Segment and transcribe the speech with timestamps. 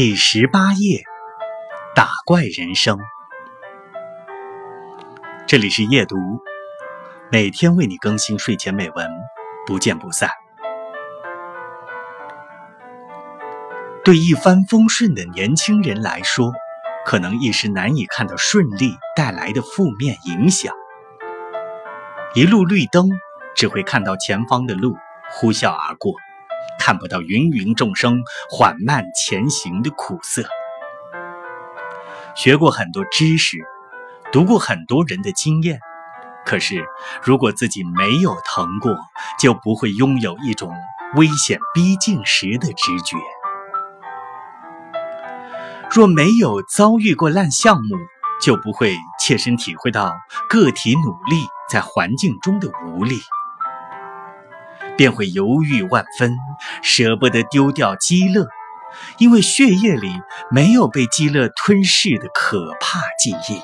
[0.00, 1.02] 第十八页，
[1.92, 3.00] 打怪人生。
[5.44, 6.14] 这里是夜读，
[7.32, 9.10] 每天为你更新睡前美文，
[9.66, 10.30] 不见不散。
[14.04, 16.52] 对一帆风顺的年轻人来说，
[17.04, 20.72] 可能一时难以看到顺利带来的负面影响。
[22.36, 23.10] 一路绿灯，
[23.56, 24.96] 只会看到前方的路
[25.32, 26.14] 呼啸而过。
[26.78, 30.42] 看不到芸芸众生缓慢前行的苦涩。
[32.34, 33.58] 学过很多知识，
[34.32, 35.80] 读过很多人的经验，
[36.46, 36.84] 可是
[37.22, 38.96] 如果自己没有疼过，
[39.40, 40.72] 就不会拥有一种
[41.16, 43.16] 危险逼近时的直觉。
[45.90, 47.96] 若没有遭遇过烂项目，
[48.40, 50.12] 就不会切身体会到
[50.48, 53.18] 个体努力在环境中的无力。
[54.96, 56.36] 便会犹豫万分，
[56.82, 58.46] 舍不得丢掉基乐，
[59.18, 60.10] 因为血液里
[60.50, 63.60] 没有被基乐吞噬的可怕记忆。